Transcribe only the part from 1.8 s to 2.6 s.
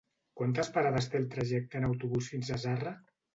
en autobús fins a